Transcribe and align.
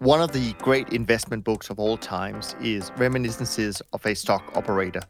One 0.00 0.20
of 0.20 0.30
the 0.30 0.52
great 0.62 0.90
investment 0.90 1.42
books 1.42 1.70
of 1.70 1.80
all 1.80 1.96
times 1.96 2.54
is 2.62 2.92
Reminiscences 2.98 3.82
of 3.92 4.06
a 4.06 4.14
Stock 4.14 4.56
Operator, 4.56 5.00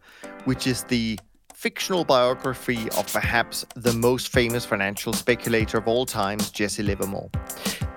which 0.46 0.66
is 0.66 0.84
the 0.84 1.18
fictional 1.52 2.06
biography 2.06 2.88
of 2.96 3.06
perhaps 3.12 3.66
the 3.76 3.92
most 3.92 4.28
famous 4.28 4.64
financial 4.64 5.12
speculator 5.12 5.76
of 5.76 5.88
all 5.88 6.06
times, 6.06 6.50
Jesse 6.50 6.82
Livermore. 6.82 7.28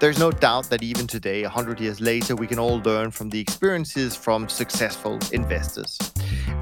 There's 0.02 0.18
no 0.18 0.32
doubt 0.32 0.68
that 0.72 0.81
even 0.81 1.06
today, 1.06 1.44
100 1.44 1.79
years 1.79 2.02
later, 2.02 2.36
we 2.36 2.47
can 2.47 2.58
all 2.58 2.79
learn 2.79 3.12
from 3.12 3.29
the 3.29 3.40
experiences 3.40 4.16
from 4.16 4.49
successful 4.49 5.20
investors. 5.31 5.96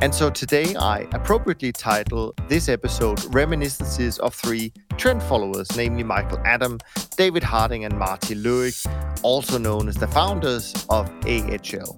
And 0.02 0.14
so 0.14 0.30
today, 0.30 0.76
I 0.76 1.08
appropriately 1.14 1.72
title 1.72 2.36
this 2.50 2.68
episode 2.68 3.24
Reminiscences 3.34 4.20
of 4.20 4.36
Three 4.36 4.74
Trend 4.98 5.24
Followers, 5.24 5.74
namely 5.78 6.04
Michael 6.04 6.42
Adam, 6.44 6.80
David 7.16 7.42
Harding, 7.42 7.86
and 7.86 7.98
Marty 7.98 8.36
Lueck, 8.36 8.86
also 9.24 9.58
known 9.58 9.88
as 9.88 9.96
the 9.96 10.08
founders 10.08 10.74
of 10.90 11.10
AHL. 11.26 11.98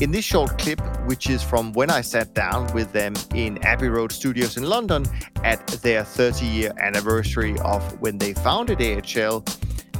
In 0.00 0.10
this 0.10 0.24
short 0.24 0.58
clip, 0.58 0.80
which 1.06 1.30
is 1.30 1.40
from 1.40 1.72
when 1.74 1.88
I 1.88 2.00
sat 2.00 2.34
down 2.34 2.66
with 2.74 2.90
them 2.90 3.14
in 3.32 3.64
Abbey 3.64 3.90
Road 3.90 4.10
Studios 4.10 4.56
in 4.56 4.64
London 4.64 5.04
at 5.44 5.64
their 5.68 6.02
30 6.02 6.44
year 6.44 6.72
anniversary 6.78 7.56
of 7.60 8.00
when 8.00 8.18
they 8.18 8.34
founded 8.34 8.82
AHL, 8.82 9.44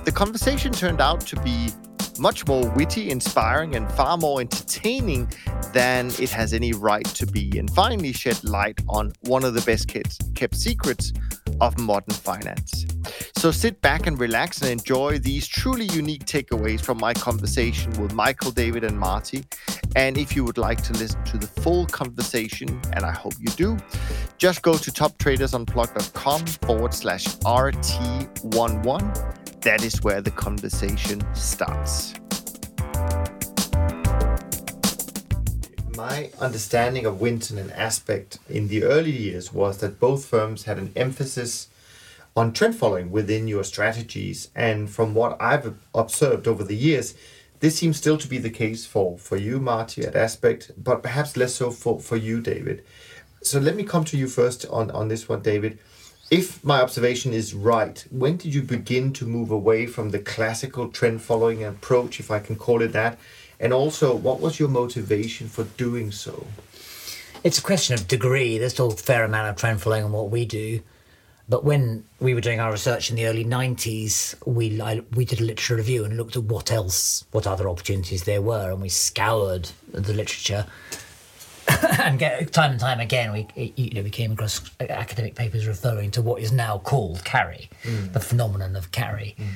the 0.04 0.12
conversation 0.12 0.72
turned 0.72 1.00
out 1.00 1.20
to 1.22 1.40
be 1.40 1.70
much 2.18 2.46
more 2.46 2.68
witty, 2.70 3.10
inspiring, 3.10 3.74
and 3.74 3.90
far 3.92 4.16
more 4.16 4.40
entertaining 4.40 5.30
than 5.72 6.08
it 6.20 6.30
has 6.30 6.52
any 6.52 6.72
right 6.72 7.04
to 7.06 7.26
be, 7.26 7.58
and 7.58 7.70
finally 7.70 8.12
shed 8.12 8.42
light 8.44 8.80
on 8.88 9.12
one 9.22 9.44
of 9.44 9.54
the 9.54 9.60
best 9.62 9.88
kept 9.88 10.54
secrets 10.54 11.12
of 11.60 11.78
modern 11.78 12.14
finance. 12.14 12.86
So 13.36 13.50
sit 13.50 13.80
back 13.80 14.06
and 14.06 14.18
relax 14.18 14.62
and 14.62 14.70
enjoy 14.70 15.18
these 15.18 15.46
truly 15.46 15.86
unique 15.86 16.24
takeaways 16.24 16.80
from 16.80 16.98
my 16.98 17.14
conversation 17.14 17.92
with 18.00 18.14
Michael, 18.14 18.50
David, 18.50 18.84
and 18.84 18.98
Marty. 18.98 19.44
And 19.96 20.16
if 20.16 20.34
you 20.34 20.44
would 20.44 20.58
like 20.58 20.82
to 20.84 20.92
listen 20.94 21.22
to 21.24 21.38
the 21.38 21.46
full 21.46 21.86
conversation, 21.86 22.80
and 22.92 23.04
I 23.04 23.12
hope 23.12 23.34
you 23.38 23.48
do, 23.48 23.76
just 24.38 24.62
go 24.62 24.76
to 24.76 24.90
toptradersunplugged.com 24.90 26.46
forward 26.46 26.94
slash 26.94 27.26
RT11 27.38 29.43
that 29.64 29.82
is 29.82 30.02
where 30.02 30.20
the 30.20 30.30
conversation 30.30 31.22
starts. 31.34 32.14
My 35.96 36.30
understanding 36.38 37.06
of 37.06 37.22
Winton 37.22 37.56
and 37.56 37.72
Aspect 37.72 38.38
in 38.48 38.68
the 38.68 38.84
early 38.84 39.10
years 39.10 39.54
was 39.54 39.78
that 39.78 39.98
both 39.98 40.26
firms 40.26 40.64
had 40.64 40.76
an 40.76 40.92
emphasis 40.94 41.68
on 42.36 42.52
trend 42.52 42.76
following 42.76 43.10
within 43.10 43.48
your 43.48 43.64
strategies. 43.64 44.50
And 44.54 44.90
from 44.90 45.14
what 45.14 45.40
I've 45.40 45.74
observed 45.94 46.46
over 46.46 46.62
the 46.62 46.76
years, 46.76 47.14
this 47.60 47.78
seems 47.78 47.96
still 47.96 48.18
to 48.18 48.28
be 48.28 48.36
the 48.36 48.50
case 48.50 48.84
for, 48.84 49.16
for 49.16 49.38
you, 49.38 49.60
Marty, 49.60 50.04
at 50.04 50.14
Aspect, 50.14 50.72
but 50.76 51.02
perhaps 51.02 51.38
less 51.38 51.54
so 51.54 51.70
for, 51.70 52.00
for 52.00 52.16
you, 52.16 52.42
David. 52.42 52.84
So 53.42 53.58
let 53.58 53.76
me 53.76 53.84
come 53.84 54.04
to 54.06 54.18
you 54.18 54.26
first 54.26 54.66
on, 54.66 54.90
on 54.90 55.08
this 55.08 55.26
one, 55.26 55.40
David 55.40 55.78
if 56.30 56.64
my 56.64 56.80
observation 56.80 57.32
is 57.32 57.54
right, 57.54 58.04
when 58.10 58.36
did 58.36 58.54
you 58.54 58.62
begin 58.62 59.12
to 59.14 59.26
move 59.26 59.50
away 59.50 59.86
from 59.86 60.10
the 60.10 60.18
classical 60.18 60.88
trend 60.88 61.22
following 61.22 61.62
approach, 61.62 62.18
if 62.18 62.30
I 62.30 62.38
can 62.38 62.56
call 62.56 62.82
it 62.82 62.92
that? 62.92 63.18
And 63.60 63.72
also, 63.72 64.14
what 64.14 64.40
was 64.40 64.58
your 64.58 64.68
motivation 64.68 65.48
for 65.48 65.64
doing 65.64 66.10
so? 66.10 66.46
It's 67.44 67.58
a 67.58 67.62
question 67.62 67.94
of 67.94 68.08
degree. 68.08 68.58
There's 68.58 68.72
still 68.72 68.92
a 68.92 68.96
fair 68.96 69.24
amount 69.24 69.50
of 69.50 69.56
trend 69.56 69.82
following 69.82 70.04
on 70.04 70.12
what 70.12 70.30
we 70.30 70.44
do. 70.46 70.80
But 71.46 71.62
when 71.62 72.04
we 72.20 72.32
were 72.32 72.40
doing 72.40 72.58
our 72.58 72.72
research 72.72 73.10
in 73.10 73.16
the 73.16 73.26
early 73.26 73.44
90s, 73.44 74.34
we, 74.46 74.80
I, 74.80 75.02
we 75.12 75.26
did 75.26 75.40
a 75.40 75.44
literature 75.44 75.76
review 75.76 76.04
and 76.04 76.16
looked 76.16 76.36
at 76.36 76.44
what 76.44 76.72
else, 76.72 77.26
what 77.32 77.46
other 77.46 77.68
opportunities 77.68 78.24
there 78.24 78.40
were, 78.40 78.70
and 78.70 78.80
we 78.80 78.88
scoured 78.88 79.68
the 79.92 80.14
literature 80.14 80.64
and 82.00 82.18
get, 82.18 82.52
time 82.52 82.72
and 82.72 82.80
time 82.80 83.00
again, 83.00 83.32
we 83.32 83.72
you 83.76 83.90
know 83.90 84.02
we 84.02 84.10
came 84.10 84.32
across 84.32 84.70
academic 84.80 85.34
papers 85.34 85.66
referring 85.66 86.10
to 86.12 86.22
what 86.22 86.40
is 86.42 86.52
now 86.52 86.78
called 86.78 87.24
carry, 87.24 87.68
mm. 87.82 88.12
the 88.12 88.20
phenomenon 88.20 88.76
of 88.76 88.90
carry. 88.92 89.34
Mm. 89.38 89.46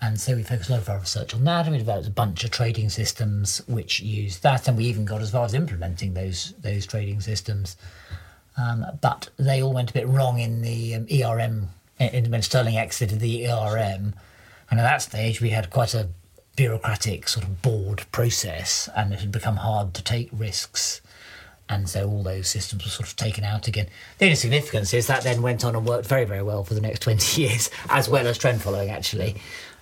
And 0.00 0.20
so 0.20 0.36
we 0.36 0.44
focused 0.44 0.70
a 0.70 0.74
lot 0.74 0.82
of 0.82 0.88
our 0.88 0.98
research 1.00 1.34
on 1.34 1.44
that, 1.44 1.66
and 1.66 1.72
we 1.72 1.78
developed 1.78 2.06
a 2.06 2.10
bunch 2.10 2.44
of 2.44 2.52
trading 2.52 2.88
systems 2.88 3.60
which 3.66 4.00
use 4.00 4.38
that, 4.40 4.68
and 4.68 4.76
we 4.76 4.84
even 4.84 5.04
got 5.04 5.20
as 5.20 5.32
far 5.32 5.44
as 5.44 5.54
implementing 5.54 6.14
those 6.14 6.54
those 6.62 6.86
trading 6.86 7.20
systems. 7.20 7.76
Um, 8.56 8.84
but 9.00 9.28
they 9.36 9.62
all 9.62 9.72
went 9.72 9.90
a 9.90 9.94
bit 9.94 10.08
wrong 10.08 10.40
in 10.40 10.62
the 10.62 10.94
um, 10.94 11.06
ERM 11.10 11.68
in, 11.98 12.30
when 12.30 12.42
Sterling 12.42 12.76
exited 12.76 13.20
the 13.20 13.48
ERM, 13.48 14.14
and 14.70 14.80
at 14.80 14.84
that 14.84 15.02
stage 15.02 15.40
we 15.40 15.50
had 15.50 15.70
quite 15.70 15.94
a 15.94 16.08
bureaucratic 16.56 17.28
sort 17.28 17.44
of 17.44 17.62
board 17.62 18.04
process, 18.12 18.88
and 18.96 19.12
it 19.12 19.20
had 19.20 19.32
become 19.32 19.56
hard 19.56 19.94
to 19.94 20.02
take 20.02 20.28
risks 20.32 21.00
and 21.68 21.88
so 21.88 22.08
all 22.08 22.22
those 22.22 22.48
systems 22.48 22.84
were 22.84 22.90
sort 22.90 23.08
of 23.08 23.16
taken 23.16 23.44
out 23.44 23.68
again. 23.68 23.88
The 24.18 24.26
only 24.26 24.36
significance 24.36 24.94
is 24.94 25.06
that 25.08 25.22
then 25.22 25.42
went 25.42 25.64
on 25.64 25.76
and 25.76 25.86
worked 25.86 26.06
very, 26.06 26.24
very 26.24 26.42
well 26.42 26.64
for 26.64 26.74
the 26.74 26.80
next 26.80 27.00
20 27.02 27.42
years, 27.42 27.70
as 27.90 28.08
well 28.08 28.26
as 28.26 28.38
trend 28.38 28.62
following, 28.62 28.90
actually. 28.90 29.36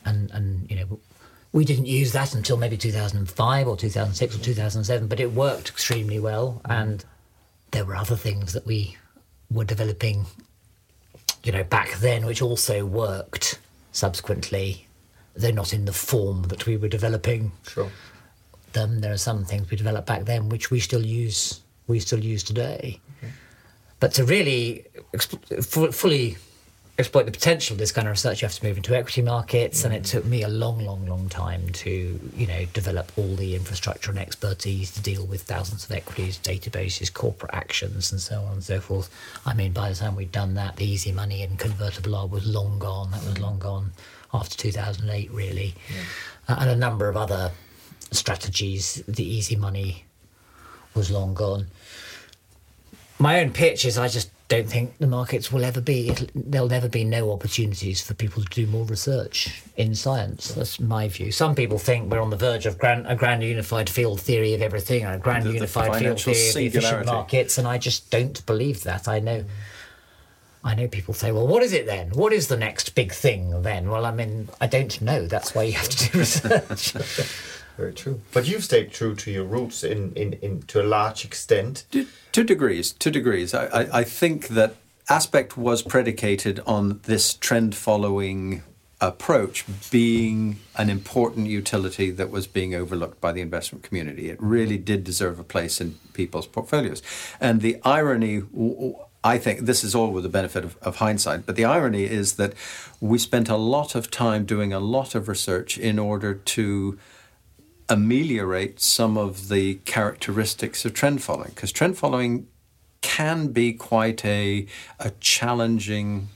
And, 0.04 0.30
and 0.32 0.70
you 0.70 0.76
know, 0.76 1.00
we 1.52 1.64
didn't 1.64 1.86
use 1.86 2.12
that 2.12 2.34
until 2.34 2.56
maybe 2.56 2.76
2005 2.76 3.68
or 3.68 3.76
2006 3.76 4.36
or 4.36 4.38
2007, 4.38 5.08
but 5.08 5.20
it 5.20 5.32
worked 5.32 5.68
extremely 5.68 6.18
well. 6.18 6.60
And 6.64 7.04
there 7.70 7.84
were 7.84 7.96
other 7.96 8.16
things 8.16 8.52
that 8.52 8.66
we 8.66 8.96
were 9.50 9.64
developing, 9.64 10.26
you 11.44 11.52
know, 11.52 11.64
back 11.64 11.98
then, 11.98 12.26
which 12.26 12.42
also 12.42 12.84
worked 12.84 13.60
subsequently, 13.92 14.86
though 15.34 15.50
not 15.50 15.72
in 15.72 15.84
the 15.84 15.92
form 15.92 16.42
that 16.44 16.66
we 16.66 16.76
were 16.76 16.88
developing. 16.88 17.52
Sure. 17.68 17.90
Them. 18.72 19.00
There 19.00 19.12
are 19.12 19.18
some 19.18 19.44
things 19.44 19.70
we 19.70 19.76
developed 19.76 20.06
back 20.06 20.26
then 20.26 20.50
which 20.50 20.70
we 20.70 20.80
still 20.80 21.06
use 21.06 21.62
we 21.86 22.00
still 22.00 22.20
use 22.20 22.42
today. 22.42 23.00
Okay. 23.18 23.32
But 24.00 24.12
to 24.14 24.24
really 24.24 24.84
exp- 25.14 25.94
fully 25.94 26.36
exploit 26.98 27.26
the 27.26 27.32
potential 27.32 27.74
of 27.74 27.78
this 27.78 27.92
kind 27.92 28.08
of 28.08 28.12
research, 28.12 28.40
you 28.40 28.46
have 28.46 28.54
to 28.54 28.64
move 28.64 28.76
into 28.76 28.96
equity 28.96 29.22
markets, 29.22 29.82
mm 29.82 29.86
and 29.86 29.94
it 29.94 30.04
took 30.04 30.24
me 30.24 30.42
a 30.42 30.48
long, 30.48 30.84
long, 30.84 31.06
long 31.06 31.28
time 31.28 31.68
to, 31.70 32.18
you 32.34 32.46
know, 32.46 32.64
develop 32.72 33.12
all 33.16 33.36
the 33.36 33.54
infrastructure 33.54 34.10
and 34.10 34.18
expertise 34.18 34.90
to 34.90 35.00
deal 35.00 35.24
with 35.26 35.42
thousands 35.42 35.84
of 35.84 35.92
equities, 35.92 36.38
databases, 36.38 37.12
corporate 37.12 37.54
actions, 37.54 38.10
and 38.10 38.20
so 38.20 38.40
on 38.40 38.54
and 38.54 38.64
so 38.64 38.80
forth. 38.80 39.10
I 39.44 39.54
mean, 39.54 39.72
by 39.72 39.90
the 39.90 39.94
time 39.94 40.16
we'd 40.16 40.32
done 40.32 40.54
that, 40.54 40.76
the 40.76 40.84
easy 40.84 41.12
money 41.12 41.42
and 41.42 41.58
convertible 41.58 42.12
arb 42.12 42.30
was 42.30 42.46
long 42.46 42.78
gone. 42.78 43.10
That 43.10 43.24
was 43.24 43.34
mm 43.34 43.42
long 43.42 43.58
gone 43.58 43.92
after 44.34 44.56
2008, 44.56 45.30
really, 45.30 45.74
yeah. 45.88 46.02
uh, 46.48 46.58
and 46.60 46.70
a 46.70 46.76
number 46.76 47.08
of 47.08 47.16
other 47.16 47.52
strategies. 48.10 49.02
The 49.06 49.24
easy 49.24 49.56
money 49.56 50.04
was 50.96 51.10
long 51.10 51.34
gone. 51.34 51.66
My 53.18 53.40
own 53.40 53.50
pitch 53.52 53.84
is 53.84 53.96
I 53.96 54.08
just 54.08 54.30
don't 54.48 54.68
think 54.68 54.96
the 54.98 55.06
markets 55.06 55.50
will 55.50 55.64
ever 55.64 55.80
be, 55.80 56.14
there'll 56.34 56.68
never 56.68 56.88
be 56.88 57.02
no 57.02 57.32
opportunities 57.32 58.00
for 58.00 58.14
people 58.14 58.42
to 58.44 58.48
do 58.48 58.66
more 58.66 58.84
research 58.84 59.62
in 59.76 59.94
science. 59.94 60.54
That's 60.54 60.78
my 60.78 61.08
view. 61.08 61.32
Some 61.32 61.54
people 61.56 61.78
think 61.78 62.10
we're 62.10 62.20
on 62.20 62.30
the 62.30 62.36
verge 62.36 62.64
of 62.64 62.78
grand, 62.78 63.06
a 63.08 63.16
grand 63.16 63.42
unified 63.42 63.90
field 63.90 64.20
theory 64.20 64.54
of 64.54 64.62
everything, 64.62 65.04
a 65.04 65.18
grand 65.18 65.44
the, 65.44 65.52
unified 65.52 65.94
the 65.94 65.98
field 65.98 66.20
theory 66.20 66.48
of 66.48 66.54
the 66.54 66.78
efficient 66.78 67.06
markets, 67.06 67.58
and 67.58 67.66
I 67.66 67.78
just 67.78 68.10
don't 68.10 68.44
believe 68.46 68.84
that. 68.84 69.08
I 69.08 69.18
know. 69.18 69.44
I 70.62 70.74
know 70.74 70.88
people 70.88 71.14
say, 71.14 71.30
well, 71.30 71.46
what 71.46 71.62
is 71.62 71.72
it 71.72 71.86
then? 71.86 72.10
What 72.10 72.32
is 72.32 72.48
the 72.48 72.56
next 72.56 72.96
big 72.96 73.12
thing 73.12 73.62
then? 73.62 73.88
Well, 73.88 74.04
I 74.04 74.10
mean, 74.10 74.48
I 74.60 74.66
don't 74.66 75.00
know. 75.00 75.26
That's 75.26 75.54
why 75.54 75.62
you 75.64 75.72
have 75.74 75.88
to 75.88 76.10
do 76.10 76.18
research. 76.18 76.94
Very 77.76 77.92
true. 77.92 78.20
But 78.32 78.48
you've 78.48 78.64
stayed 78.64 78.90
true 78.90 79.14
to 79.16 79.30
your 79.30 79.44
roots 79.44 79.84
in, 79.84 80.12
in, 80.14 80.34
in 80.34 80.62
to 80.62 80.80
a 80.80 80.86
large 80.86 81.24
extent. 81.24 81.84
To 82.32 82.44
degrees, 82.44 82.92
to 82.92 83.10
degrees. 83.10 83.52
I, 83.54 83.66
I, 83.66 83.98
I 83.98 84.04
think 84.04 84.48
that 84.48 84.76
Aspect 85.08 85.56
was 85.56 85.82
predicated 85.82 86.60
on 86.66 86.98
this 87.04 87.34
trend 87.34 87.76
following 87.76 88.64
approach 89.00 89.64
being 89.90 90.58
an 90.74 90.90
important 90.90 91.46
utility 91.46 92.10
that 92.10 92.28
was 92.28 92.48
being 92.48 92.74
overlooked 92.74 93.20
by 93.20 93.30
the 93.30 93.40
investment 93.40 93.84
community. 93.84 94.30
It 94.30 94.38
really 94.40 94.78
did 94.78 95.04
deserve 95.04 95.38
a 95.38 95.44
place 95.44 95.80
in 95.80 95.96
people's 96.12 96.48
portfolios. 96.48 97.02
And 97.40 97.60
the 97.60 97.78
irony, 97.84 98.42
I 99.22 99.38
think 99.38 99.60
this 99.60 99.84
is 99.84 99.94
all 99.94 100.10
with 100.10 100.24
the 100.24 100.28
benefit 100.28 100.64
of, 100.64 100.76
of, 100.78 100.96
hindsight, 100.96 101.46
but 101.46 101.54
the 101.54 101.64
irony 101.64 102.04
is 102.04 102.32
that 102.32 102.54
we 103.00 103.18
spent 103.18 103.48
a 103.48 103.56
lot 103.56 103.94
of 103.94 104.10
time 104.10 104.44
doing 104.44 104.72
a 104.72 104.80
lot 104.80 105.14
of 105.14 105.28
research 105.28 105.78
in 105.78 106.00
order 106.00 106.34
to 106.34 106.98
ameliorate 107.88 108.80
some 108.80 109.16
of 109.16 109.48
the 109.48 109.76
characteristics 109.84 110.84
of 110.84 110.94
trend 110.94 111.22
following 111.22 111.52
because 111.54 111.72
trend 111.72 111.96
following 111.96 112.46
can 113.00 113.48
be 113.48 113.72
quite 113.72 114.24
a, 114.24 114.66
a 114.98 115.10
challenging 115.20 116.28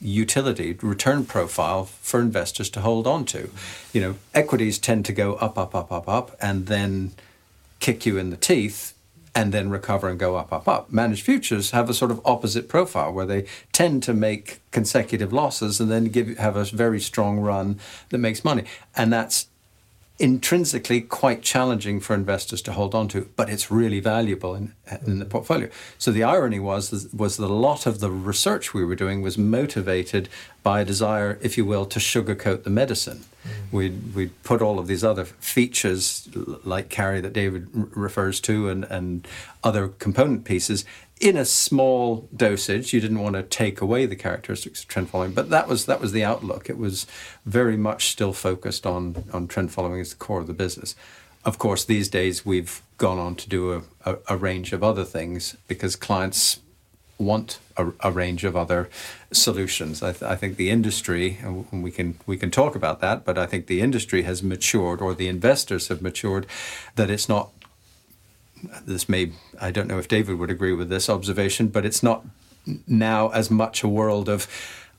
utility 0.00 0.72
return 0.82 1.24
profile 1.24 1.84
for 1.84 2.20
investors 2.20 2.70
to 2.70 2.80
hold 2.80 3.06
on 3.06 3.24
to. 3.26 3.50
You 3.92 4.00
know, 4.00 4.14
equities 4.34 4.78
tend 4.78 5.04
to 5.06 5.12
go 5.12 5.34
up, 5.34 5.58
up, 5.58 5.74
up, 5.74 5.92
up, 5.92 6.08
up, 6.08 6.36
and 6.40 6.66
then 6.66 7.12
kick 7.78 8.06
you 8.06 8.18
in 8.18 8.30
the 8.30 8.36
teeth 8.36 8.94
and 9.34 9.52
then 9.52 9.70
recover 9.70 10.08
and 10.08 10.18
go 10.18 10.36
up, 10.36 10.52
up, 10.52 10.66
up. 10.66 10.92
Managed 10.92 11.22
futures 11.22 11.70
have 11.70 11.88
a 11.88 11.94
sort 11.94 12.10
of 12.10 12.20
opposite 12.24 12.68
profile 12.68 13.12
where 13.12 13.26
they 13.26 13.46
tend 13.72 14.02
to 14.02 14.12
make 14.12 14.60
consecutive 14.72 15.32
losses 15.32 15.80
and 15.80 15.90
then 15.90 16.06
give 16.06 16.36
have 16.38 16.56
a 16.56 16.64
very 16.64 17.00
strong 17.00 17.38
run 17.38 17.78
that 18.08 18.18
makes 18.18 18.44
money. 18.44 18.64
And 18.96 19.12
that's 19.12 19.46
intrinsically 20.20 21.00
quite 21.00 21.42
challenging 21.42 21.98
for 21.98 22.14
investors 22.14 22.60
to 22.62 22.72
hold 22.72 22.94
on 22.94 23.08
to, 23.08 23.28
but 23.36 23.48
it's 23.48 23.70
really 23.70 24.00
valuable 24.00 24.54
in, 24.54 24.74
in 25.06 25.18
the 25.18 25.24
portfolio. 25.24 25.68
So 25.98 26.12
the 26.12 26.22
irony 26.22 26.60
was 26.60 27.08
was 27.12 27.38
that 27.38 27.46
a 27.46 27.54
lot 27.68 27.86
of 27.86 28.00
the 28.00 28.10
research 28.10 28.74
we 28.74 28.84
were 28.84 28.94
doing 28.94 29.22
was 29.22 29.38
motivated 29.38 30.28
by 30.62 30.82
a 30.82 30.84
desire, 30.84 31.38
if 31.40 31.56
you 31.56 31.64
will, 31.64 31.86
to 31.86 31.98
sugarcoat 31.98 32.64
the 32.64 32.70
medicine. 32.70 33.24
We'd, 33.72 34.14
we'd 34.14 34.42
put 34.42 34.62
all 34.62 34.78
of 34.78 34.86
these 34.86 35.04
other 35.04 35.24
features 35.24 36.28
like 36.64 36.88
carry 36.88 37.20
that 37.20 37.32
David 37.32 37.68
refers 37.72 38.40
to 38.42 38.68
and, 38.68 38.84
and 38.84 39.26
other 39.62 39.88
component 39.88 40.44
pieces 40.44 40.84
in 41.20 41.36
a 41.36 41.44
small 41.44 42.28
dosage. 42.34 42.92
You 42.92 43.00
didn't 43.00 43.20
want 43.20 43.36
to 43.36 43.42
take 43.42 43.80
away 43.80 44.06
the 44.06 44.16
characteristics 44.16 44.82
of 44.82 44.88
trend 44.88 45.10
following, 45.10 45.32
but 45.32 45.50
that 45.50 45.68
was 45.68 45.86
that 45.86 46.00
was 46.00 46.12
the 46.12 46.24
outlook. 46.24 46.70
It 46.70 46.78
was 46.78 47.06
very 47.44 47.76
much 47.76 48.10
still 48.10 48.32
focused 48.32 48.86
on 48.86 49.24
on 49.32 49.46
trend 49.46 49.70
following 49.70 50.00
as 50.00 50.10
the 50.10 50.16
core 50.16 50.40
of 50.40 50.46
the 50.46 50.54
business. 50.54 50.96
Of 51.44 51.58
course, 51.58 51.84
these 51.84 52.08
days 52.08 52.44
we've 52.44 52.82
gone 52.98 53.18
on 53.18 53.34
to 53.36 53.48
do 53.48 53.72
a, 53.72 53.82
a, 54.04 54.18
a 54.28 54.36
range 54.36 54.72
of 54.72 54.82
other 54.82 55.04
things 55.04 55.56
because 55.68 55.96
clients 55.96 56.60
want 57.20 57.58
a, 57.76 57.92
a 58.00 58.10
range 58.10 58.44
of 58.44 58.56
other 58.56 58.88
solutions. 59.32 60.02
I, 60.02 60.12
th- 60.12 60.22
I, 60.22 60.36
think 60.36 60.56
the 60.56 60.70
industry, 60.70 61.38
and 61.42 61.82
we 61.82 61.90
can 61.90 62.18
we 62.26 62.36
can 62.36 62.50
talk 62.50 62.74
about 62.74 63.00
that, 63.00 63.24
but 63.24 63.38
I 63.38 63.46
think 63.46 63.66
the 63.66 63.80
industry 63.80 64.22
has 64.22 64.42
matured, 64.42 65.00
or 65.00 65.14
the 65.14 65.28
investors 65.28 65.88
have 65.88 66.02
matured, 66.02 66.46
that 66.96 67.10
it's 67.10 67.28
not 67.28 67.50
this 68.84 69.08
may 69.08 69.32
I 69.60 69.70
don't 69.70 69.88
know 69.88 69.98
if 69.98 70.08
David 70.08 70.38
would 70.38 70.50
agree 70.50 70.72
with 70.72 70.88
this 70.88 71.08
observation, 71.08 71.68
but 71.68 71.84
it's 71.84 72.02
not 72.02 72.24
now 72.86 73.28
as 73.30 73.50
much 73.50 73.82
a 73.82 73.88
world 73.88 74.28
of 74.28 74.46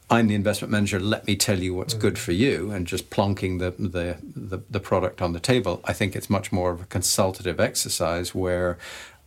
I'm 0.09 0.27
the 0.27 0.35
investment 0.35 0.71
manager. 0.71 0.99
Let 0.99 1.25
me 1.25 1.37
tell 1.37 1.59
you 1.59 1.73
what's 1.73 1.93
mm. 1.93 1.99
good 1.99 2.19
for 2.19 2.33
you, 2.33 2.71
and 2.71 2.85
just 2.85 3.09
plonking 3.09 3.59
the, 3.59 3.71
the, 3.71 4.17
the 4.35 4.61
the 4.69 4.79
product 4.79 5.21
on 5.21 5.31
the 5.31 5.39
table. 5.39 5.81
I 5.85 5.93
think 5.93 6.15
it's 6.15 6.29
much 6.29 6.51
more 6.51 6.71
of 6.71 6.81
a 6.81 6.85
consultative 6.85 7.59
exercise 7.59 8.35
where, 8.35 8.77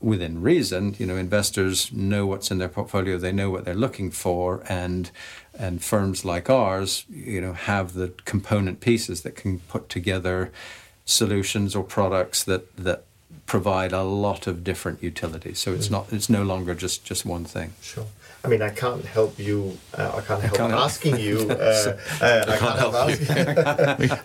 within 0.05 0.43
reason, 0.43 0.95
you 0.99 1.07
know, 1.07 1.17
investors 1.17 1.91
know 1.93 2.27
what's 2.27 2.51
in 2.51 2.59
their 2.59 2.69
portfolio. 2.69 3.17
They 3.17 3.33
know 3.33 3.51
what 3.51 3.65
they're 3.65 3.75
looking 3.75 4.11
for, 4.11 4.63
and 4.69 5.11
and 5.59 5.83
firms 5.83 6.25
like 6.25 6.51
ours, 6.51 7.05
you 7.09 7.41
know, 7.41 7.55
have 7.55 7.95
the 7.95 8.13
component 8.25 8.81
pieces 8.81 9.23
that 9.23 9.35
can 9.35 9.61
put 9.61 9.89
together 9.89 10.53
solutions 11.05 11.75
or 11.75 11.83
products 11.83 12.45
that 12.45 12.77
that 12.77 13.05
provide 13.47 13.93
a 13.93 14.03
lot 14.03 14.47
of 14.47 14.63
different 14.63 15.03
utilities. 15.03 15.59
So 15.59 15.73
it's 15.73 15.89
mm. 15.89 15.93
not 15.93 16.13
it's 16.13 16.29
no 16.29 16.43
longer 16.43 16.75
just 16.75 17.05
just 17.05 17.25
one 17.25 17.45
thing. 17.45 17.73
Sure. 17.81 18.07
I 18.45 18.49
mean, 18.49 18.61
I 18.61 18.69
can't 18.69 19.05
help 19.05 19.39
you. 19.39 19.79
Uh, 19.97 20.13
I 20.17 20.21
can't 20.21 20.43
help 20.43 20.55
I 20.55 20.57
can't 20.57 20.73
asking 20.75 21.13
help. 21.13 21.23
you. 21.23 21.51
Uh, 21.51 21.97
uh, 22.21 22.45
I, 22.47 22.57
can't 22.59 22.79
help 22.79 22.95
ask, 22.95 23.31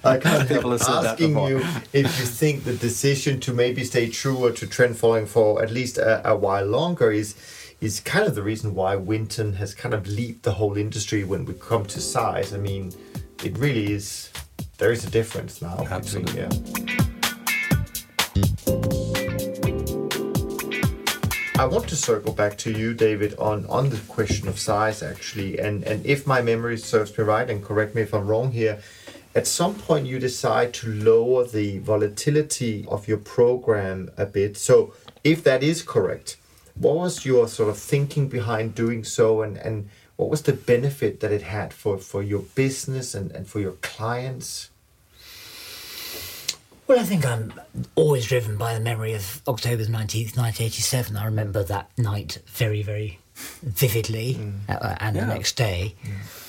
I 0.06 0.18
can't 0.18 0.50
help 0.50 0.82
asking 0.82 1.38
you 1.48 1.60
if 1.94 2.20
you 2.20 2.26
think 2.26 2.66
the 2.66 2.74
decision 2.74 3.40
to 3.42 3.54
maybe 3.54 3.86
stay 3.86 4.10
truer 4.10 4.52
to 4.52 4.68
trend 4.68 4.98
following 4.98 5.26
for 5.26 5.64
at 5.64 5.72
least 5.72 5.98
a, 5.98 6.30
a 6.30 6.36
while 6.36 6.66
longer 6.66 7.12
is 7.12 7.36
is 7.80 8.02
kind 8.02 8.28
of 8.28 8.36
the 8.36 8.44
reason 8.44 8.76
why 8.76 8.94
Winton 8.98 9.54
has 9.54 9.74
kind 9.74 9.94
of 9.96 10.06
leaped 10.06 10.44
the 10.44 10.52
whole 10.52 10.76
industry 10.76 11.24
when 11.24 11.46
we 11.46 11.54
come 11.54 11.86
to 11.86 12.02
size. 12.02 12.54
I 12.54 12.58
mean, 12.58 12.92
it 13.42 13.58
really 13.58 13.94
is. 13.94 14.32
There 14.78 14.92
is 14.92 15.06
a 15.06 15.10
difference 15.10 15.62
now. 15.62 15.88
Absolutely. 15.90 16.42
Between, 16.42 16.88
yeah. 18.66 18.79
I 21.60 21.66
want 21.66 21.90
to 21.90 21.98
circle 21.98 22.32
back 22.32 22.58
to 22.60 22.72
you, 22.72 22.94
David, 22.94 23.36
on, 23.38 23.66
on 23.66 23.90
the 23.90 23.98
question 24.08 24.48
of 24.48 24.58
size 24.58 25.04
actually. 25.04 25.60
And, 25.60 25.84
and 25.84 26.06
if 26.06 26.26
my 26.26 26.42
memory 26.42 26.78
serves 26.78 27.18
me 27.18 27.26
right, 27.26 27.50
and 27.50 27.62
correct 27.62 27.96
me 27.96 28.02
if 28.02 28.14
I'm 28.14 28.28
wrong 28.28 28.54
here, 28.54 28.82
at 29.36 29.46
some 29.46 29.76
point 29.76 30.08
you 30.08 30.20
decide 30.20 30.74
to 30.76 30.88
lower 30.88 31.46
the 31.46 31.80
volatility 31.80 32.86
of 32.88 33.10
your 33.10 33.18
program 33.18 34.10
a 34.16 34.26
bit. 34.26 34.56
So 34.56 34.94
if 35.26 35.44
that 35.44 35.62
is 35.62 35.82
correct, 35.82 36.38
what 36.76 36.96
was 36.96 37.26
your 37.26 37.46
sort 37.50 37.68
of 37.68 37.78
thinking 37.78 38.30
behind 38.30 38.74
doing 38.74 39.04
so 39.04 39.42
and, 39.42 39.58
and 39.58 39.90
what 40.16 40.30
was 40.30 40.44
the 40.44 40.54
benefit 40.54 41.20
that 41.20 41.34
it 41.34 41.42
had 41.42 41.74
for, 41.74 41.98
for 41.98 42.24
your 42.24 42.44
business 42.56 43.14
and, 43.14 43.32
and 43.32 43.50
for 43.50 43.60
your 43.60 43.74
clients? 43.82 44.70
Well, 46.90 47.00
I 47.00 47.04
think 47.04 47.24
I'm 47.24 47.54
always 47.94 48.26
driven 48.26 48.58
by 48.58 48.74
the 48.74 48.80
memory 48.80 49.14
of 49.14 49.44
October 49.48 49.84
19th, 49.84 50.36
1987. 50.36 51.16
I 51.18 51.26
remember 51.26 51.62
that 51.66 51.92
night 52.00 52.40
very, 52.48 52.82
very 52.82 53.20
vividly 53.62 54.34
mm. 54.34 54.54
uh, 54.68 54.96
and 55.00 55.16
yeah. 55.16 55.26
the 55.26 55.32
next 55.32 55.56
day. 55.56 55.94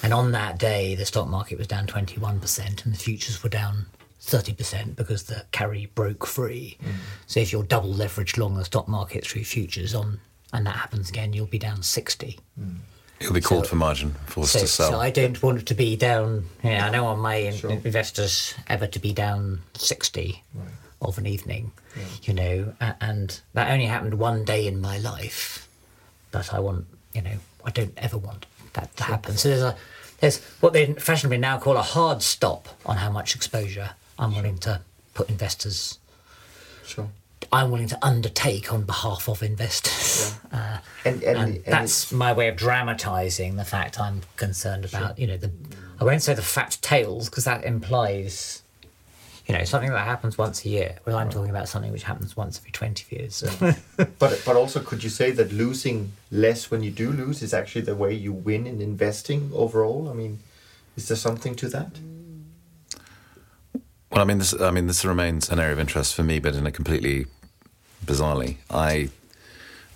And 0.03 0.15
on 0.15 0.33
that 0.33 0.59
day, 0.59 0.95
the 0.95 1.05
stock 1.05 1.29
market 1.29 1.59
was 1.59 1.67
down 1.67 1.87
21% 1.87 2.85
and 2.87 2.95
the 2.95 2.99
futures 2.99 3.43
were 3.43 3.51
down 3.51 3.85
30% 4.23 4.97
because 4.97 5.25
the 5.25 5.45
carry 5.53 5.91
broke 5.95 6.27
free. 6.27 6.79
Mm. 6.83 6.93
So 7.27 7.41
if 7.41 7.53
you're 7.53 7.63
double 7.63 7.93
leveraged 7.93 8.39
long 8.39 8.55
the 8.55 8.65
stock 8.65 8.89
market 8.89 9.27
through 9.27 9.45
futures 9.45 9.95
on 9.95 10.21
and 10.55 10.65
that 10.65 10.77
happens 10.77 11.11
again, 11.11 11.35
you'll 11.35 11.49
be 11.49 11.59
down 11.59 11.83
60. 11.83 12.39
Mm. 12.59 12.77
It'll 13.21 13.35
be 13.35 13.41
called 13.43 13.65
so, 13.65 13.71
for 13.71 13.77
margin, 13.77 14.13
forced 14.27 14.53
so, 14.53 14.61
to 14.61 14.67
sell. 14.67 14.91
So 14.93 15.01
I 15.01 15.11
don't 15.11 15.41
want 15.43 15.59
it 15.59 15.67
to 15.67 15.75
be 15.75 15.95
down. 15.95 16.47
Yeah, 16.65 16.87
I 16.87 16.91
don't 16.91 17.05
want 17.05 17.21
my 17.21 17.51
sure. 17.51 17.71
investors 17.71 18.55
ever 18.67 18.87
to 18.87 18.99
be 18.99 19.13
down 19.13 19.61
sixty 19.75 20.43
right. 20.55 20.69
of 21.03 21.19
an 21.19 21.27
evening. 21.27 21.73
Yeah. 21.97 22.05
You 22.23 22.35
know, 22.35 22.75
and 23.01 23.41
that 23.53 23.71
only 23.71 23.87
happened 23.87 24.15
one 24.15 24.45
day 24.45 24.67
in 24.67 24.81
my 24.81 24.99
life. 24.99 25.69
But 26.31 26.55
I 26.55 26.61
want, 26.61 26.87
you 27.13 27.21
know, 27.21 27.39
I 27.65 27.71
don't 27.71 27.93
ever 27.99 28.17
want 28.17 28.47
that 28.73 28.97
to 28.97 29.05
sure. 29.05 29.15
happen. 29.15 29.37
So 29.37 29.49
there's 29.51 29.63
a 29.63 29.77
there's 30.21 30.43
what 30.61 30.73
they 30.73 30.95
fashionably 30.95 31.39
now 31.39 31.59
call 31.59 31.77
a 31.77 31.83
hard 31.83 32.23
stop 32.23 32.69
on 32.87 32.97
how 32.97 33.11
much 33.11 33.35
exposure 33.35 33.91
I'm 34.19 34.35
willing 34.35 34.59
to 34.59 34.81
put 35.13 35.29
investors 35.29 35.99
sure. 36.87 37.09
I'm 37.53 37.71
willing 37.71 37.89
to 37.89 37.99
undertake 38.05 38.73
on 38.73 38.83
behalf 38.83 39.29
of 39.29 39.43
investors. 39.43 40.33
Yeah. 40.33 40.37
Uh, 40.53 40.79
and, 41.05 41.23
and, 41.23 41.39
and, 41.39 41.55
and, 41.55 41.65
that's 41.65 42.11
my 42.11 42.33
way 42.33 42.49
of 42.49 42.57
dramatising 42.57 43.55
the 43.55 43.65
fact 43.65 44.01
I'm 44.01 44.23
concerned 44.35 44.85
about, 44.85 45.17
sure. 45.17 45.21
you 45.21 45.29
know, 45.29 45.37
the 45.37 45.53
I 46.01 46.05
won't 46.05 46.23
say 46.23 46.35
the 46.35 46.43
fat 46.43 46.79
tails 46.81 47.29
because 47.29 47.45
that 47.45 47.65
implies, 47.65 48.63
you 49.47 49.55
know, 49.55 49.63
something 49.65 49.91
that 49.91 50.05
happens 50.05 50.39
once 50.39 50.65
a 50.65 50.69
year. 50.69 50.97
Well, 51.07 51.17
I'm 51.17 51.31
talking 51.31 51.51
about 51.51 51.69
something 51.69 51.93
which 51.93 52.05
happens 52.05 52.37
once 52.37 52.59
every 52.59 52.73
20 52.73 53.17
years. 53.17 53.37
So. 53.37 53.75
but 54.19 54.43
but 54.45 54.57
also, 54.57 54.81
could 54.81 55.05
you 55.05 55.11
say 55.11 55.31
that 55.31 55.53
losing 55.53 56.13
less 56.33 56.71
when 56.71 56.83
you 56.83 56.91
do 56.91 57.13
lose 57.13 57.43
is 57.43 57.55
actually 57.55 57.83
the 57.83 57.95
way 57.95 58.13
you 58.13 58.33
win 58.33 58.67
in 58.67 58.81
investing 58.81 59.51
overall? 59.55 60.09
I 60.09 60.15
mean, 60.15 60.41
is 60.97 61.09
there 61.09 61.17
something 61.17 61.55
to 61.57 61.69
that? 61.69 61.93
Well, 64.11 64.23
I 64.23 64.25
mean, 64.25 64.39
this 64.39 64.59
I 64.59 64.71
mean 64.71 64.87
this 64.87 65.05
remains 65.05 65.51
an 65.51 65.61
area 65.61 65.75
of 65.75 65.79
interest 65.79 66.15
for 66.15 66.23
me, 66.23 66.39
but 66.39 66.55
in 66.55 66.67
a 66.67 66.73
completely 66.73 67.27
bizarrely, 68.05 68.57
I 68.71 69.11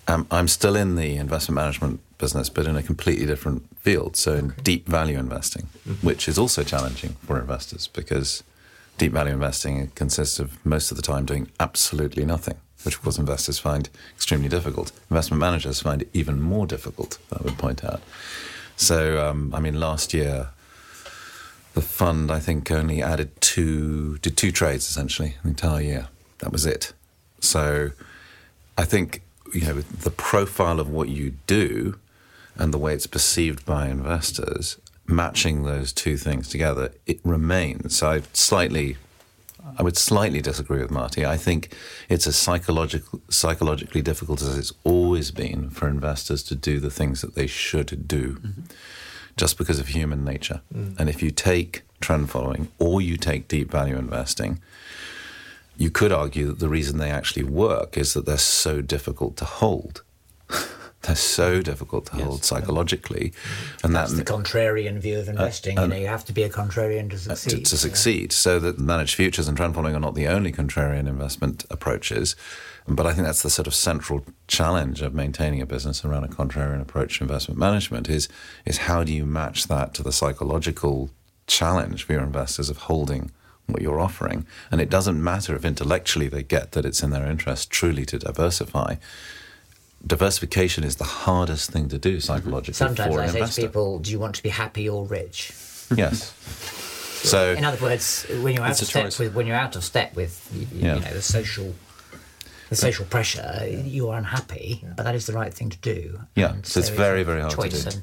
am 0.07 0.27
I'm 0.31 0.47
still 0.47 0.75
in 0.75 0.95
the 0.95 1.15
investment 1.17 1.55
management 1.55 1.99
business, 2.17 2.49
but 2.49 2.65
in 2.65 2.75
a 2.75 2.83
completely 2.83 3.25
different 3.25 3.63
field. 3.79 4.15
So 4.15 4.33
in 4.33 4.53
deep 4.63 4.87
value 4.87 5.17
investing, 5.17 5.67
mm-hmm. 5.87 6.05
which 6.05 6.27
is 6.27 6.37
also 6.37 6.63
challenging 6.63 7.15
for 7.25 7.39
investors 7.39 7.87
because 7.87 8.43
deep 8.97 9.11
value 9.11 9.33
investing 9.33 9.91
consists 9.95 10.39
of 10.39 10.63
most 10.65 10.91
of 10.91 10.97
the 10.97 11.03
time 11.03 11.25
doing 11.25 11.49
absolutely 11.59 12.25
nothing, 12.25 12.55
which 12.83 12.95
of 12.95 13.01
course 13.01 13.17
investors 13.17 13.59
find 13.59 13.89
extremely 14.15 14.49
difficult. 14.49 14.91
Investment 15.09 15.39
managers 15.39 15.81
find 15.81 16.03
it 16.03 16.09
even 16.13 16.41
more 16.41 16.65
difficult. 16.65 17.17
I 17.33 17.41
would 17.43 17.57
point 17.57 17.83
out. 17.83 18.01
So 18.77 19.25
um, 19.25 19.53
I 19.53 19.59
mean, 19.59 19.79
last 19.79 20.13
year 20.13 20.49
the 21.73 21.81
fund 21.81 22.31
I 22.31 22.39
think 22.39 22.71
only 22.71 23.03
added 23.03 23.29
two 23.41 24.17
did 24.19 24.37
two 24.37 24.51
trades 24.51 24.89
essentially 24.89 25.35
the 25.43 25.49
entire 25.49 25.81
year. 25.81 26.07
That 26.39 26.51
was 26.51 26.65
it. 26.65 26.93
So 27.39 27.91
I 28.77 28.85
think 28.85 29.21
you 29.53 29.61
know 29.61 29.73
the 29.73 30.11
profile 30.11 30.79
of 30.79 30.89
what 30.89 31.09
you 31.09 31.33
do 31.47 31.97
and 32.55 32.73
the 32.73 32.77
way 32.77 32.93
it's 32.93 33.07
perceived 33.07 33.65
by 33.65 33.87
investors, 33.87 34.77
matching 35.07 35.63
those 35.63 35.91
two 35.91 36.17
things 36.17 36.47
together, 36.49 36.91
it 37.05 37.19
remains. 37.23 37.97
So 37.97 38.09
I 38.09 38.21
slightly 38.33 38.97
I 39.77 39.83
would 39.83 39.97
slightly 39.97 40.41
disagree 40.41 40.79
with 40.79 40.91
Marty. 40.91 41.25
I 41.25 41.37
think 41.37 41.73
it's 42.07 42.27
as 42.27 42.35
psychological, 42.35 43.21
psychologically 43.29 44.01
difficult 44.01 44.41
as 44.41 44.57
it's 44.57 44.73
always 44.83 45.31
been 45.31 45.69
for 45.71 45.87
investors 45.87 46.43
to 46.43 46.55
do 46.55 46.79
the 46.79 46.91
things 46.91 47.21
that 47.21 47.35
they 47.35 47.47
should 47.47 48.07
do. 48.07 48.35
Mm-hmm 48.35 48.61
just 49.37 49.57
because 49.57 49.79
of 49.79 49.89
human 49.89 50.23
nature. 50.23 50.61
Mm. 50.73 50.99
And 50.99 51.09
if 51.09 51.21
you 51.21 51.31
take 51.31 51.83
trend 51.99 52.29
following 52.29 52.69
or 52.79 53.01
you 53.01 53.17
take 53.17 53.47
deep 53.47 53.69
value 53.69 53.97
investing, 53.97 54.59
you 55.77 55.89
could 55.89 56.11
argue 56.11 56.47
that 56.47 56.59
the 56.59 56.69
reason 56.69 56.97
they 56.97 57.11
actually 57.11 57.43
work 57.43 57.97
is 57.97 58.13
that 58.13 58.25
they're 58.25 58.37
so 58.37 58.81
difficult 58.81 59.37
to 59.37 59.45
hold. 59.45 60.03
they're 61.01 61.15
so 61.15 61.61
difficult 61.61 62.07
to 62.07 62.17
yes. 62.17 62.25
hold 62.25 62.43
psychologically, 62.43 63.33
and 63.83 63.95
that's 63.95 64.13
that, 64.13 64.25
the 64.25 64.31
contrarian 64.31 64.99
view 64.99 65.19
of 65.19 65.27
investing. 65.27 65.77
Uh, 65.77 65.83
you 65.83 65.87
know, 65.87 65.95
you 65.95 66.07
have 66.07 66.25
to 66.25 66.33
be 66.33 66.43
a 66.43 66.49
contrarian 66.49 67.09
to 67.09 67.17
succeed. 67.17 67.49
To, 67.49 67.71
to 67.71 67.77
succeed, 67.77 68.31
so 68.31 68.59
that 68.59 68.79
managed 68.79 69.15
futures 69.15 69.47
and 69.47 69.57
trend 69.57 69.75
following 69.75 69.95
are 69.95 69.99
not 69.99 70.15
the 70.15 70.27
only 70.27 70.51
contrarian 70.51 71.07
investment 71.07 71.65
approaches. 71.69 72.35
But 72.87 73.07
I 73.07 73.13
think 73.13 73.25
that's 73.25 73.41
the 73.41 73.49
sort 73.49 73.65
of 73.65 73.73
central 73.73 74.23
challenge 74.47 75.01
of 75.01 75.15
maintaining 75.15 75.59
a 75.59 75.65
business 75.65 76.05
around 76.05 76.23
a 76.23 76.27
contrarian 76.27 76.81
approach 76.81 77.17
to 77.17 77.23
investment 77.23 77.59
management 77.59 78.09
is 78.09 78.29
is 78.63 78.77
how 78.77 79.03
do 79.03 79.11
you 79.11 79.25
match 79.25 79.67
that 79.67 79.93
to 79.95 80.03
the 80.03 80.11
psychological 80.11 81.09
challenge 81.47 82.03
for 82.03 82.13
your 82.13 82.23
investors 82.23 82.69
of 82.69 82.77
holding 82.77 83.31
what 83.67 83.81
you're 83.81 83.99
offering. 83.99 84.45
And 84.71 84.79
it 84.81 84.89
doesn't 84.89 85.21
matter 85.21 85.55
if 85.55 85.65
intellectually 85.65 86.27
they 86.27 86.43
get 86.43 86.73
that 86.73 86.85
it's 86.85 87.01
in 87.01 87.09
their 87.11 87.25
interest 87.25 87.69
truly 87.71 88.05
to 88.05 88.19
diversify. 88.19 88.95
Diversification 90.05 90.83
is 90.83 90.97
the 90.97 91.03
hardest 91.03 91.71
thing 91.71 91.89
to 91.89 91.97
do 91.97 92.17
mhm. 92.17 92.21
psychologically 92.21 92.73
Sometimes 92.73 93.13
for 93.13 93.21
I 93.21 93.27
say 93.27 93.39
investor. 93.39 93.61
to 93.61 93.67
people, 93.67 93.99
"Do 93.99 94.11
you 94.11 94.19
want 94.19 94.35
to 94.35 94.43
be 94.43 94.49
happy 94.49 94.87
or 94.87 95.05
rich?" 95.05 95.53
Yes. 95.95 96.33
So 97.25 97.53
In 97.53 97.65
other 97.65 97.81
words, 97.81 98.23
when 98.43 98.53
you're 98.53 98.63
out 98.63 98.79
of 98.79 98.87
step 98.87 99.05
choice. 99.05 99.17
with 99.17 99.33
when 99.33 99.47
you're 99.47 99.55
out 99.55 99.75
of 99.75 99.83
step 99.83 100.15
with 100.15 100.47
you, 100.53 100.67
you 100.77 100.83
know 100.83 100.99
the 100.99 101.23
social 101.23 101.73
the 102.69 102.75
social 102.75 103.05
pressure, 103.05 103.65
you 103.83 104.09
are 104.09 104.17
unhappy, 104.17 104.83
but 104.95 105.03
that 105.03 105.15
is 105.15 105.25
the 105.25 105.33
right 105.33 105.51
thing 105.51 105.69
to 105.69 105.77
do. 105.79 106.19
Yeah, 106.35 106.53
And 106.53 106.65
so 106.65 106.79
it's 106.79 106.89
very, 106.89 107.23
very 107.23 107.41
hard 107.41 107.53
to 107.59 107.69
do. 107.69 108.01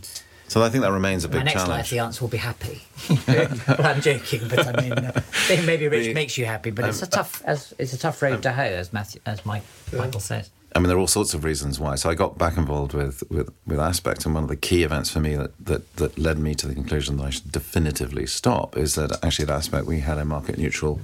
And 0.57 0.63
so 0.63 0.67
I 0.67 0.71
think 0.71 0.83
that 0.83 0.93
remains 0.93 1.25
a 1.25 1.29
big 1.29 1.41
my 1.41 1.45
big 1.45 1.55
next 1.57 1.69
life, 1.69 1.91
the 1.91 1.99
answer 2.01 2.23
will 2.23 2.29
be 2.31 2.37
happy. 2.39 2.83
well, 3.27 3.49
I'm 3.79 4.01
joking, 4.01 4.49
but 4.49 4.67
I 4.67 4.83
mean, 4.83 4.93
uh, 4.93 5.23
maybe 5.65 5.89
rich 5.89 6.07
The- 6.07 6.15
makes 6.15 6.37
you 6.37 6.47
happy, 6.47 6.71
but 6.71 6.87
it's 6.89 7.03
a 7.03 7.07
tough 7.07 7.43
as 7.45 7.75
it's 7.79 7.93
a 7.93 7.99
tough 7.99 8.21
road 8.23 8.43
to 8.43 8.53
hoe, 8.53 8.63
as 8.63 8.93
Matthew, 8.93 9.21
as 9.27 9.45
Mike, 9.47 9.63
Michael 9.93 10.21
says. 10.21 10.51
I 10.75 10.79
mean, 10.79 10.89
there 10.89 10.97
are 10.97 11.01
all 11.01 11.07
sorts 11.07 11.35
of 11.35 11.45
reasons 11.45 11.79
why. 11.79 11.97
So 11.97 12.09
I 12.09 12.15
got 12.15 12.39
back 12.39 12.57
involved 12.57 12.95
with, 12.95 13.23
with, 13.31 13.51
with 13.67 13.79
Aspect, 13.79 14.25
and 14.25 14.35
one 14.35 14.43
of 14.43 14.49
the 14.49 14.57
key 14.57 14.85
events 14.85 15.11
for 15.11 15.21
me 15.21 15.35
that, 15.37 15.67
that, 15.67 15.97
that 15.97 16.19
led 16.19 16.39
me 16.39 16.55
to 16.55 16.67
the 16.67 16.75
conclusion 16.75 17.19
that 17.19 17.25
I 17.25 17.31
should 17.31 17.53
definitively 17.53 18.27
stop 18.27 18.77
is 18.77 18.95
that 18.95 19.23
actually 19.23 19.45
at 19.45 19.51
Aspect 19.51 19.87
we 19.87 20.01
had 20.01 20.17
a 20.17 20.25
market 20.25 20.57
neutral 20.57 21.01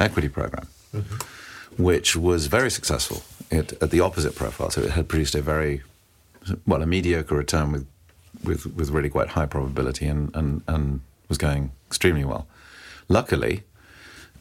equity 0.00 0.28
program, 0.28 0.66
which 1.76 2.16
was 2.16 2.46
very 2.46 2.70
successful 2.70 3.22
it, 3.50 3.80
at 3.80 3.90
the 3.90 4.00
opposite 4.00 4.34
profile. 4.34 4.70
So 4.70 4.82
it 4.82 4.90
had 4.90 5.08
produced 5.08 5.36
a 5.36 5.42
very, 5.42 5.82
well, 6.66 6.82
a 6.82 6.86
mediocre 6.86 7.36
return 7.36 7.70
with, 7.70 7.86
with, 8.44 8.66
with 8.74 8.90
really 8.90 9.10
quite 9.10 9.28
high 9.28 9.46
probability 9.46 10.06
and, 10.06 10.34
and, 10.34 10.62
and 10.66 11.00
was 11.28 11.38
going 11.38 11.72
extremely 11.86 12.24
well. 12.24 12.46
Luckily, 13.08 13.62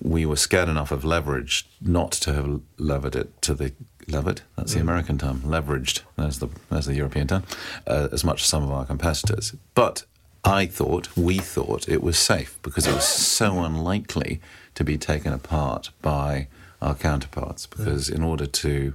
we 0.02 0.26
were 0.26 0.36
scared 0.36 0.70
enough 0.70 0.92
of 0.92 1.04
leverage 1.04 1.68
not 1.80 2.12
to 2.12 2.34
have 2.34 2.62
levered 2.78 3.16
it 3.16 3.42
to 3.44 3.54
the 3.54 3.74
levered. 4.08 4.42
That's 4.56 4.74
the 4.74 4.80
American 4.80 5.18
term. 5.18 5.42
Leveraged. 5.42 6.02
There's 6.18 6.40
the 6.40 6.50
there's 6.70 6.86
the 6.86 6.96
European 6.96 7.28
term. 7.28 7.44
Uh, 7.86 8.10
as 8.12 8.24
much 8.24 8.42
as 8.42 8.48
some 8.48 8.64
of 8.64 8.72
our 8.72 8.86
competitors, 8.86 9.56
but 9.76 10.06
I 10.44 10.66
thought 10.66 11.16
we 11.16 11.38
thought 11.38 11.88
it 11.88 12.02
was 12.02 12.18
safe 12.18 12.58
because 12.64 12.88
it 12.88 12.94
was 12.94 13.08
so 13.08 13.60
unlikely 13.64 14.42
to 14.76 14.84
be 14.84 14.98
taken 14.98 15.34
apart 15.34 15.92
by 16.02 16.48
our 16.82 16.96
counterparts. 16.96 17.68
Because 17.68 18.10
in 18.10 18.24
order 18.24 18.48
to, 18.48 18.94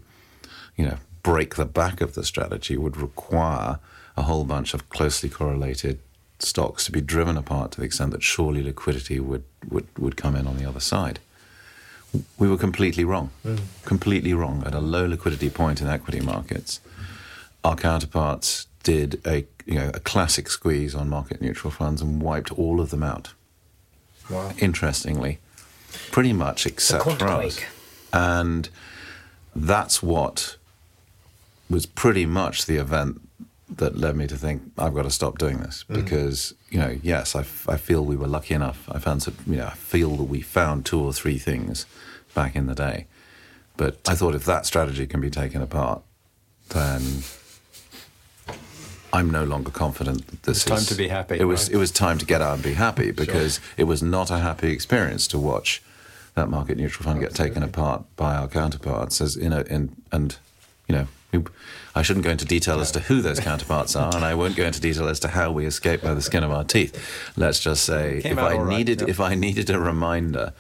you 0.77 0.85
know, 0.85 0.97
break 1.23 1.55
the 1.55 1.65
back 1.67 2.01
of 2.01 2.15
the 2.15 2.25
strategy 2.25 2.77
would 2.77 2.97
require 2.97 3.79
a 4.17 4.23
whole 4.23 4.45
bunch 4.45 4.75
of 4.75 4.89
closely 4.89 5.29
correlated 5.29 5.99
stocks 6.39 6.85
to 6.85 6.93
be 6.93 7.01
driven 7.01 7.37
apart 7.37 7.73
to 7.73 7.81
the 7.81 7.87
extent 7.87 8.13
that 8.13 8.23
surely 8.23 8.63
liquidity 8.63 9.21
would, 9.21 9.45
would, 9.69 9.87
would 9.99 10.17
come 10.17 10.37
in 10.37 10.47
on 10.47 10.57
the 10.57 10.69
other 10.69 10.81
side. 10.81 11.19
We 12.39 12.49
were 12.49 12.57
completely 12.57 13.05
wrong, 13.05 13.31
mm. 13.45 13.61
completely 13.85 14.33
wrong. 14.33 14.63
At 14.65 14.75
a 14.75 14.81
low 14.81 15.07
liquidity 15.07 15.51
point 15.51 15.83
in 15.83 15.89
equity 15.89 16.21
markets, 16.21 16.81
our 17.65 17.77
counterparts 17.77 18.67
did 18.83 19.21
a 19.27 19.45
you 19.67 19.75
know 19.75 19.91
a 19.93 20.01
classic 20.01 20.49
squeeze 20.49 20.95
on 20.95 21.09
market 21.09 21.43
neutral 21.43 21.71
funds 21.71 22.01
and 22.01 22.23
wiped 22.23 22.53
all 22.53 22.81
of 22.81 22.91
them 22.91 23.03
out. 23.03 23.35
Wow. 24.31 24.53
Interestingly, 24.59 25.41
pretty 26.11 26.33
much 26.33 26.65
except 26.65 27.05
for 27.05 27.27
us, 27.27 27.61
and 28.13 28.69
that's 29.55 30.03
what 30.03 30.57
was 31.69 31.85
pretty 31.85 32.25
much 32.25 32.67
the 32.67 32.77
event 32.77 33.26
that 33.69 33.97
led 33.99 34.17
me 34.17 34.27
to 34.29 34.37
think 34.37 34.63
I've 34.79 34.95
got 34.95 35.03
to 35.03 35.11
stop 35.11 35.39
doing 35.39 35.59
this. 35.59 35.85
Mm. 35.89 35.95
Because 35.97 36.55
you 36.71 36.79
know 36.79 36.99
yes 37.03 37.35
I, 37.35 37.41
f- 37.41 37.69
I 37.69 37.77
feel 37.77 38.05
we 38.05 38.17
were 38.17 38.29
lucky 38.29 38.55
enough. 38.55 38.89
I 38.91 38.99
found 38.99 39.27
you 39.47 39.57
know 39.57 39.67
I 39.67 39.71
feel 39.75 40.17
that 40.17 40.25
we 40.25 40.41
found 40.41 40.87
two 40.87 41.01
or 41.01 41.13
three 41.13 41.39
things 41.39 41.87
back 42.35 42.55
in 42.57 42.67
the 42.67 42.75
day. 42.75 43.07
But 43.77 43.99
I 44.09 44.15
thought 44.15 44.35
if 44.35 44.45
that 44.45 44.67
strategy 44.67 45.07
can 45.07 45.21
be 45.21 45.31
taken 45.31 45.61
apart 45.63 46.03
then 46.71 47.23
I'm 49.13 49.31
no 49.31 49.45
longer 49.45 49.71
confident 49.71 50.27
that 50.27 50.43
this 50.43 50.59
It's 50.59 50.65
time 50.65 50.79
is 50.79 50.87
to 50.89 50.95
be 50.95 51.09
happy, 51.09 51.39
it 51.39 51.45
was 51.45 51.69
right? 51.69 51.75
it 51.75 51.79
was 51.79 51.91
time 51.91 52.19
to 52.19 52.27
get 52.27 52.43
out 52.43 52.55
and 52.55 52.63
be 52.63 52.75
happy 52.75 53.11
because 53.13 53.61
it 53.77 53.85
was 53.85 54.03
not 54.03 54.31
a 54.31 54.39
happy 54.39 54.71
experience 54.73 55.27
to 55.29 55.39
watch 55.39 55.83
that 56.35 56.49
market 56.51 56.77
neutral 56.77 57.05
fund 57.05 57.21
get 57.21 57.35
taken 57.35 57.63
apart 57.63 58.05
by 58.17 58.35
our 58.35 58.49
counterparts 58.49 59.21
as 59.21 59.37
in 59.37 59.53
a 59.53 59.61
in 59.63 59.97
and 60.13 60.37
you 60.89 60.95
know 60.95 61.07
I 61.95 62.03
shouldn't 62.03 62.25
go 62.25 62.31
into 62.31 62.45
detail 62.45 62.81
as 62.81 62.91
to 62.93 63.01
who 63.01 63.21
those 63.21 63.41
counterparts 63.41 63.97
are, 63.97 64.15
and 64.15 64.25
I 64.25 64.35
won't 64.35 64.57
go 64.57 64.65
into 64.65 64.81
detail 64.81 65.09
as 65.09 65.21
to 65.21 65.29
how 65.29 65.51
we 65.51 65.67
escape 65.67 66.03
by 66.03 66.15
the 66.15 66.23
skin 66.23 66.43
of 66.45 66.51
our 66.51 66.65
teeth. 66.65 67.33
Let's 67.37 67.61
just 67.61 67.85
say, 67.85 68.23
if 68.25 68.39
I 68.39 68.55
all 68.55 68.65
right, 68.65 68.77
needed, 68.77 69.01
yeah. 69.03 69.09
if 69.09 69.21
I 69.21 69.35
needed 69.35 69.71
a 69.71 69.79
reminder 69.79 70.53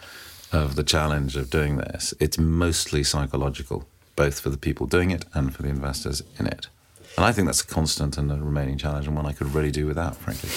of 0.52 0.76
the 0.76 0.82
challenge 0.82 1.36
of 1.36 1.50
doing 1.50 1.76
this, 1.76 2.14
it's 2.20 2.38
mostly 2.38 3.04
psychological, 3.04 3.86
both 4.16 4.40
for 4.40 4.50
the 4.50 4.58
people 4.58 4.86
doing 4.86 5.10
it 5.10 5.24
and 5.34 5.54
for 5.54 5.62
the 5.62 5.68
investors 5.68 6.22
in 6.38 6.46
it. 6.46 6.68
And 7.16 7.24
I 7.24 7.32
think 7.32 7.46
that's 7.46 7.62
a 7.62 7.66
constant 7.66 8.18
and 8.18 8.30
a 8.30 8.36
remaining 8.36 8.76
challenge, 8.76 9.06
and 9.06 9.16
one 9.16 9.26
I 9.26 9.32
could 9.32 9.54
really 9.54 9.70
do 9.70 9.86
without, 9.86 10.16
frankly. 10.16 10.50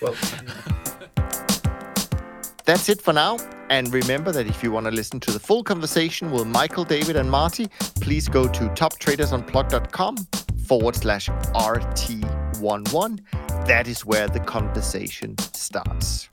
Well, 0.00 0.14
That's 2.64 2.88
it 2.88 3.00
for 3.00 3.12
now. 3.12 3.38
And 3.68 3.92
remember 3.92 4.32
that 4.32 4.46
if 4.46 4.62
you 4.62 4.70
want 4.70 4.86
to 4.86 4.92
listen 4.92 5.20
to 5.20 5.30
the 5.32 5.40
full 5.40 5.64
conversation 5.64 6.30
with 6.30 6.46
Michael, 6.46 6.84
David, 6.84 7.16
and 7.16 7.30
Marty, 7.30 7.68
please 8.00 8.28
go 8.28 8.46
to 8.46 8.64
toptradersunplugged.com 8.70 10.16
forward 10.66 10.96
slash 10.96 11.28
RT11. 11.28 13.20
That 13.66 13.88
is 13.88 14.04
where 14.04 14.28
the 14.28 14.40
conversation 14.40 15.36
starts. 15.38 16.28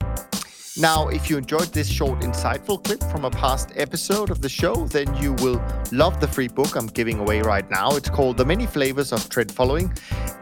Now, 0.76 1.06
if 1.06 1.30
you 1.30 1.38
enjoyed 1.38 1.72
this 1.72 1.88
short, 1.88 2.22
insightful 2.22 2.82
clip 2.82 3.00
from 3.04 3.24
a 3.24 3.30
past 3.30 3.70
episode 3.76 4.30
of 4.30 4.40
the 4.40 4.48
show, 4.48 4.88
then 4.88 5.14
you 5.14 5.34
will 5.34 5.62
love 5.92 6.18
the 6.18 6.26
free 6.26 6.48
book 6.48 6.74
I'm 6.74 6.88
giving 6.88 7.20
away 7.20 7.42
right 7.42 7.68
now. 7.70 7.94
It's 7.94 8.10
called 8.10 8.38
The 8.38 8.44
Many 8.44 8.66
Flavors 8.66 9.12
of 9.12 9.28
Trend 9.28 9.52
Following, 9.52 9.92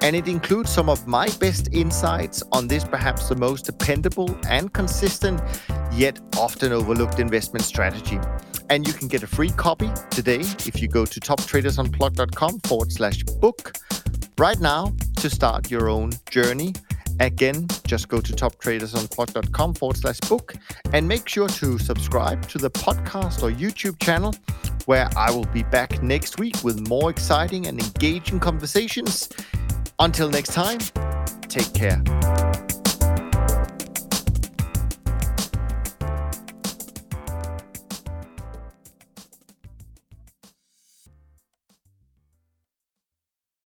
and 0.01 0.17
it 0.17 0.29
includes 0.29 0.71
some 0.71 0.89
of 0.89 1.07
my 1.07 1.29
best 1.39 1.69
insights 1.73 2.43
on 2.51 2.67
this 2.67 2.83
perhaps 2.83 3.29
the 3.29 3.37
most 3.37 3.67
dependable 3.67 4.35
and 4.49 4.73
consistent, 4.73 5.43
yet 5.95 6.19
often 6.39 6.73
overlooked 6.73 7.19
investment 7.19 7.65
strategy. 7.65 8.19
And 8.71 8.87
you 8.87 8.93
can 8.93 9.09
get 9.09 9.23
a 9.23 9.27
free 9.27 9.51
copy 9.51 9.91
today 10.11 10.41
if 10.41 10.81
you 10.81 10.89
go 10.89 11.05
to 11.05 11.21
toptradersunplugged.com 11.21 12.61
forward 12.61 12.93
slash 12.93 13.23
book 13.25 13.77
right 14.39 14.59
now 14.61 14.93
to 15.17 15.29
start 15.29 15.71
your 15.71 15.89
own 15.89 16.13
journey. 16.31 16.75
Again, 17.21 17.69
just 17.87 18.09
go 18.09 18.21
to 18.21 18.33
toptradersunplugged.com 18.33 19.75
forward 19.75 19.97
slash 19.97 20.19
book 20.21 20.55
and 20.93 21.07
make 21.07 21.29
sure 21.29 21.49
to 21.49 21.79
subscribe 21.79 22.49
to 22.49 22.59
the 22.59 22.71
podcast 22.71 23.43
or 23.43 23.51
YouTube 23.51 24.01
channel 24.01 24.35
where 24.87 25.09
I 25.17 25.31
will 25.31 25.45
be 25.47 25.63
back 25.63 26.03
next 26.03 26.39
week 26.39 26.57
with 26.65 26.89
more 26.89 27.11
exciting 27.11 27.67
and 27.67 27.81
engaging 27.81 28.41
conversations. 28.41 29.29
Until 29.99 30.31
next 30.31 30.53
time, 30.53 30.79
take 31.49 31.73
care. 31.75 32.03